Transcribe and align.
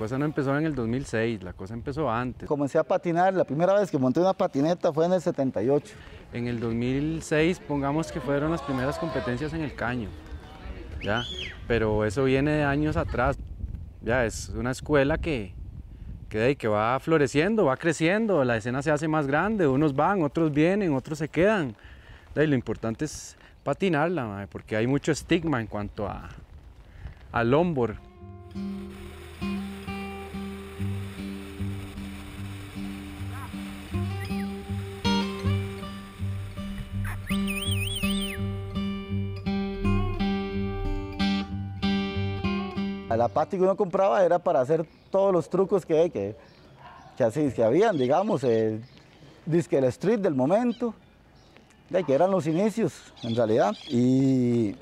cosa 0.00 0.16
no 0.16 0.24
empezó 0.24 0.56
en 0.56 0.64
el 0.64 0.74
2006, 0.74 1.42
la 1.42 1.52
cosa 1.52 1.74
empezó 1.74 2.10
antes. 2.10 2.48
Comencé 2.48 2.78
a 2.78 2.84
patinar, 2.84 3.34
la 3.34 3.44
primera 3.44 3.74
vez 3.78 3.90
que 3.90 3.98
monté 3.98 4.18
una 4.18 4.32
patineta 4.32 4.90
fue 4.94 5.04
en 5.04 5.12
el 5.12 5.20
78. 5.20 5.94
En 6.32 6.46
el 6.46 6.58
2006, 6.58 7.60
pongamos 7.68 8.10
que 8.10 8.18
fueron 8.18 8.50
las 8.50 8.62
primeras 8.62 8.98
competencias 8.98 9.52
en 9.52 9.60
el 9.60 9.74
caño, 9.74 10.08
¿ya? 11.02 11.22
Pero 11.68 12.06
eso 12.06 12.24
viene 12.24 12.50
de 12.52 12.64
años 12.64 12.96
atrás, 12.96 13.36
ya, 14.00 14.24
es 14.24 14.48
una 14.48 14.70
escuela 14.70 15.18
que, 15.18 15.52
que, 16.30 16.56
que 16.56 16.66
va 16.66 16.98
floreciendo, 16.98 17.66
va 17.66 17.76
creciendo, 17.76 18.42
la 18.42 18.56
escena 18.56 18.80
se 18.80 18.90
hace 18.90 19.06
más 19.06 19.26
grande, 19.26 19.66
unos 19.68 19.94
van, 19.94 20.22
otros 20.22 20.50
vienen, 20.50 20.94
otros 20.94 21.18
se 21.18 21.28
quedan. 21.28 21.76
Y 22.34 22.46
lo 22.46 22.54
importante 22.54 23.04
es 23.04 23.36
patinarla, 23.62 24.48
porque 24.50 24.76
hay 24.76 24.86
mucho 24.86 25.12
estigma 25.12 25.60
en 25.60 25.66
cuanto 25.66 26.08
a, 26.08 26.30
al 27.32 27.50
longboard. 27.50 27.96
La 43.16 43.28
pati 43.28 43.56
que 43.56 43.62
uno 43.64 43.76
compraba 43.76 44.24
era 44.24 44.38
para 44.38 44.60
hacer 44.60 44.86
todos 45.10 45.32
los 45.32 45.50
trucos 45.50 45.84
que, 45.84 46.10
que, 46.10 46.36
que 47.16 47.24
así 47.24 47.52
habían, 47.60 47.98
digamos, 47.98 48.44
eh, 48.44 48.80
disque 49.46 49.78
el 49.78 49.84
street 49.84 50.20
del 50.20 50.34
momento, 50.34 50.94
que 52.06 52.14
eran 52.14 52.30
los 52.30 52.46
inicios 52.46 52.92
en 53.24 53.34
realidad, 53.34 53.74
y, 53.88 54.76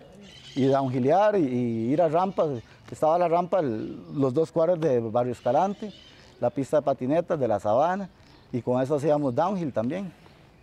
y 0.55 0.67
downhillear 0.67 1.37
y, 1.39 1.91
ir 1.91 2.03
a 2.03 2.09
rampas, 2.09 2.63
estaba 2.91 3.19
la 3.19 3.29
rampa, 3.29 3.63
los 3.63 4.35
dos 4.35 4.53
cuadros 4.53 4.79
de 4.79 5.01
Barrio 5.01 5.33
Escalante, 5.33 5.93
la 6.39 6.51
pista 6.51 6.77
de 6.77 6.83
patinetas 6.83 7.41
de 7.41 7.49
la 7.49 7.59
Sabana, 7.59 8.11
y 8.53 8.61
con 8.61 8.83
eso 8.83 8.97
hacíamos 8.97 9.35
downhill 9.35 9.73
también, 9.73 10.13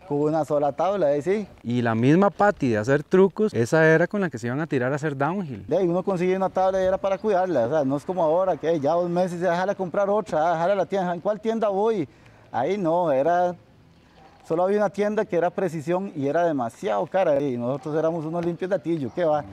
con 0.07 0.19
una 0.19 0.45
sola 0.45 0.71
tabla, 0.71 1.07
ahí 1.07 1.21
sí. 1.21 1.47
Y 1.63 1.81
la 1.81 1.95
misma 1.95 2.29
pati 2.29 2.69
de 2.69 2.77
hacer 2.77 3.03
trucos, 3.03 3.53
esa 3.53 3.85
era 3.85 4.07
con 4.07 4.21
la 4.21 4.29
que 4.29 4.37
se 4.37 4.47
iban 4.47 4.59
a 4.59 4.67
tirar 4.67 4.91
a 4.91 4.95
hacer 4.95 5.17
downhill. 5.17 5.65
De 5.67 5.77
ahí 5.77 5.87
uno 5.87 6.03
consigue 6.03 6.35
una 6.35 6.49
tabla 6.49 6.81
y 6.81 6.85
era 6.85 6.97
para 6.97 7.17
cuidarla, 7.17 7.67
o 7.67 7.69
sea, 7.69 7.85
no 7.85 7.97
es 7.97 8.05
como 8.05 8.23
ahora 8.23 8.57
que 8.57 8.79
ya 8.79 8.93
dos 8.93 9.09
meses 9.09 9.39
se 9.39 9.45
dejarla 9.45 9.75
comprar 9.75 10.09
otra, 10.09 10.51
dejarla 10.51 10.73
a 10.73 10.77
la 10.77 10.85
tienda, 10.85 11.13
¿en 11.13 11.21
cuál 11.21 11.39
tienda 11.39 11.69
voy? 11.69 12.07
Ahí 12.51 12.77
no, 12.77 13.11
era, 13.11 13.55
solo 14.47 14.63
había 14.63 14.77
una 14.77 14.89
tienda 14.89 15.25
que 15.25 15.35
era 15.35 15.49
precisión 15.49 16.11
y 16.15 16.27
era 16.27 16.45
demasiado 16.45 17.05
cara 17.07 17.39
y 17.41 17.57
nosotros 17.57 17.95
éramos 17.95 18.25
unos 18.25 18.45
limpios 18.45 18.69
de 18.69 18.75
atillo, 18.75 19.11
¿qué 19.13 19.25
va? 19.25 19.43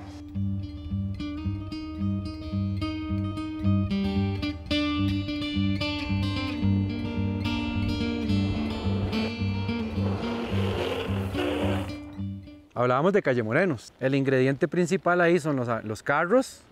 Hablábamos 12.75 13.13
de 13.13 13.21
Calle 13.21 13.43
Morenos. 13.43 13.93
El 14.01 14.15
ingrediente 14.15 14.67
principal 14.67 15.21
ahí 15.21 15.39
son 15.39 15.57
los, 15.57 16.03
carros 16.03 16.63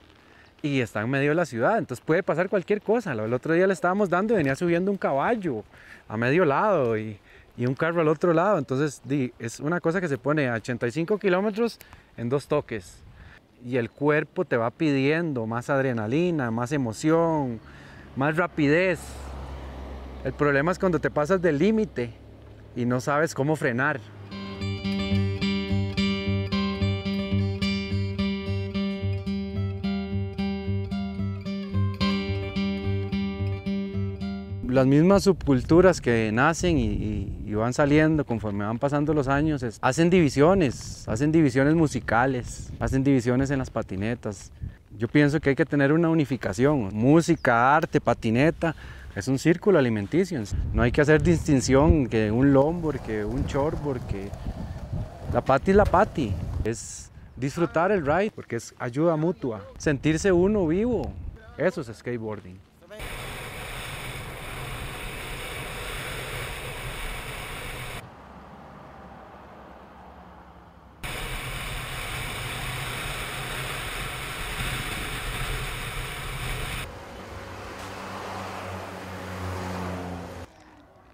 y 0.63 0.81
está 0.81 1.03
en 1.03 1.11
medio 1.11 1.31
de 1.31 1.35
la 1.35 1.45
ciudad, 1.45 1.79
entonces 1.79 2.05
puede 2.05 2.23
pasar 2.23 2.49
cualquier 2.49 2.81
cosa. 2.81 3.13
El 3.13 3.35
otro 3.35 3.53
día 3.53 3.67
le 3.67 3.75
estábamos 3.75 4.09
dando 4.09 4.33
y 4.33 4.39
venía 4.39 4.57
subiendo 4.57 4.91
un 4.91 4.97
caballo 4.97 5.63
a 6.09 6.17
medio 6.17 6.45
lado 6.45 6.97
y, 6.97 7.19
un 7.59 7.75
carro 7.75 8.01
al 8.01 8.09
otro 8.09 8.33
lado. 8.33 8.57
Entonces 8.57 9.03
es 9.39 9.61
una 9.61 9.81
cosa 9.81 10.01
que 10.01 10.09
se 10.09 10.17
pone 10.17 10.49
a 10.49 10.55
85 10.55 11.19
kilómetros 11.19 11.79
en 12.17 12.31
dos 12.31 12.49
toques. 12.49 13.03
Y 13.63 13.77
el 13.77 13.91
cuerpo 13.91 14.47
te 14.47 14.57
va 14.57 14.71
pidiendo 14.71 15.47
más 15.47 15.69
adrenalina, 15.69 16.51
más 16.51 16.73
emoción, 16.73 17.61
más 18.17 18.39
rapidez. 18.39 18.99
El 20.25 20.33
problema 20.33 20.73
es 20.73 20.79
cuando 20.79 20.99
te 20.99 21.11
pasas 21.11 21.43
del 21.43 21.59
límite 21.59 22.15
y 22.75 22.87
no 22.87 23.03
sabes 23.03 23.35
cómo 23.35 23.57
frenar. 23.57 24.01
Las 34.71 34.87
mismas 34.87 35.25
subculturas 35.25 36.01
que 36.01 36.31
nacen 36.33 36.79
y, 36.79 36.85
y- 36.87 37.45
y 37.47 37.55
van 37.55 37.73
saliendo 37.73 38.25
conforme 38.25 38.65
van 38.65 38.79
pasando 38.79 39.13
los 39.15 39.29
años, 39.29 39.63
es- 39.63 39.79
hacen 39.83 40.11
divisiones, 40.11 41.07
hacen 41.09 41.33
divisiones 41.33 41.75
musicales, 41.75 42.71
hacen 42.81 43.03
divisiones 43.05 43.51
en 43.51 43.59
las 43.59 43.71
patinetas. 43.71 44.53
Yo 44.99 45.09
pienso 45.09 45.41
que 45.41 45.51
hay 45.51 45.57
que 45.57 45.65
tener 45.67 45.93
una 45.93 46.09
unificación, 46.09 46.91
música, 46.93 47.77
arte, 47.77 48.01
patineta, 48.01 48.75
es 49.17 49.29
un 49.29 49.39
círculo 49.39 49.79
alimenticio. 49.79 50.41
No 50.73 50.83
hay 50.83 50.93
que 50.93 51.01
hacer 51.01 51.23
distinción 51.23 52.07
que 52.07 52.31
un 52.31 52.53
longboard, 52.53 53.01
que 53.01 53.25
un 53.25 53.45
shortboard, 53.47 54.07
que 54.07 54.29
la 55.33 55.41
pati 55.41 55.71
es 55.71 55.77
la 55.77 55.85
pati, 55.85 56.33
es 56.65 57.11
disfrutar 57.37 57.91
el 57.93 58.05
ride 58.05 58.31
porque 58.35 58.57
es 58.57 58.75
ayuda 58.79 59.17
mutua, 59.17 59.63
sentirse 59.79 60.31
uno 60.33 60.67
vivo, 60.67 61.13
eso 61.57 61.81
es 61.81 61.87
skateboarding. 61.97 62.59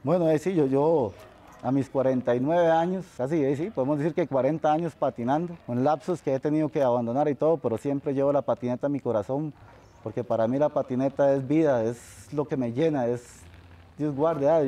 Bueno, 0.06 0.30
eh, 0.30 0.38
sí, 0.38 0.54
yo, 0.54 0.66
yo 0.66 1.12
a 1.64 1.72
mis 1.72 1.90
49 1.90 2.70
años, 2.70 3.04
casi, 3.16 3.42
eh, 3.42 3.56
sí, 3.56 3.70
podemos 3.70 3.98
decir 3.98 4.14
que 4.14 4.28
40 4.28 4.72
años 4.72 4.94
patinando, 4.94 5.56
con 5.66 5.82
lapsos 5.82 6.22
que 6.22 6.32
he 6.32 6.38
tenido 6.38 6.68
que 6.68 6.80
abandonar 6.80 7.26
y 7.26 7.34
todo, 7.34 7.56
pero 7.56 7.76
siempre 7.76 8.14
llevo 8.14 8.32
la 8.32 8.42
patineta 8.42 8.86
en 8.86 8.92
mi 8.92 9.00
corazón, 9.00 9.52
porque 10.04 10.22
para 10.22 10.46
mí 10.46 10.60
la 10.60 10.68
patineta 10.68 11.34
es 11.34 11.48
vida, 11.48 11.82
es 11.82 12.32
lo 12.32 12.44
que 12.44 12.56
me 12.56 12.72
llena, 12.72 13.08
es 13.08 13.40
Dios 13.98 14.14
guarde, 14.14 14.48
ah, 14.48 14.62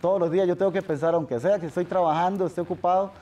todos 0.00 0.18
los 0.18 0.32
días 0.32 0.48
yo 0.48 0.56
tengo 0.56 0.72
que 0.72 0.82
pensar, 0.82 1.14
aunque 1.14 1.38
sea 1.38 1.60
que 1.60 1.66
estoy 1.66 1.84
trabajando, 1.84 2.44
estoy 2.44 2.62
ocupado, 2.62 3.12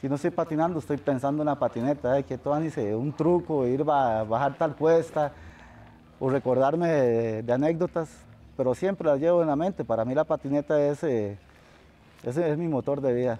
si 0.00 0.08
no 0.08 0.16
estoy 0.16 0.32
patinando, 0.32 0.80
estoy 0.80 0.96
pensando 0.96 1.40
en 1.40 1.46
la 1.46 1.54
patineta, 1.54 2.14
ay, 2.14 2.24
que 2.24 2.36
todo 2.36 2.58
dice, 2.58 2.96
un 2.96 3.12
truco, 3.12 3.64
ir 3.64 3.84
a 3.88 4.24
bajar 4.24 4.58
tal 4.58 4.74
cuesta, 4.74 5.30
o 6.18 6.28
recordarme 6.28 6.88
de 7.44 7.52
anécdotas, 7.52 8.08
pero 8.56 8.74
siempre 8.74 9.06
las 9.06 9.20
llevo 9.20 9.42
en 9.42 9.48
la 9.48 9.56
mente. 9.56 9.84
Para 9.84 10.04
mí 10.04 10.14
la 10.14 10.24
patineta 10.24 10.80
es, 10.80 11.02
eh, 11.04 11.36
ese 12.24 12.50
es 12.50 12.58
mi 12.58 12.68
motor 12.68 13.00
de 13.00 13.12
vida. 13.14 13.38